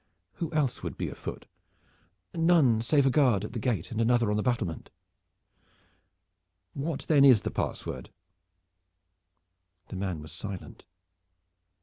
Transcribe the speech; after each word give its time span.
"Who 0.41 0.51
else 0.51 0.81
would 0.81 0.97
be 0.97 1.09
afoot?" 1.09 1.45
"No 2.33 2.55
one 2.55 2.81
save 2.81 3.05
a 3.05 3.11
guard 3.11 3.45
at 3.45 3.53
the 3.53 3.59
gate 3.59 3.91
and 3.91 4.01
another 4.01 4.31
on 4.31 4.37
the 4.37 4.41
battlement." 4.41 4.89
"What 6.73 7.01
then 7.07 7.23
is 7.23 7.41
the 7.43 7.51
password?" 7.51 8.09
The 9.89 9.95
man 9.97 10.19
was 10.19 10.31
silent. 10.31 10.85